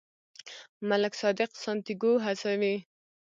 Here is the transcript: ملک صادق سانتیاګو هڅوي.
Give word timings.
ملک 0.87 1.13
صادق 1.21 1.49
سانتیاګو 1.63 2.11
هڅوي. 2.25 2.75